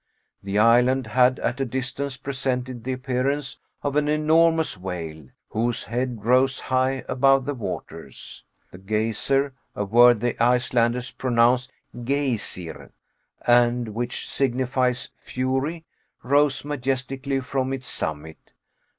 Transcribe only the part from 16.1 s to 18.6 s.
rose majestically from its summit.